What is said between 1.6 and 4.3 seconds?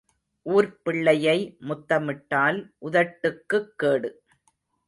முத்தமிட்டால் உதட்டுக்குக் கேடு.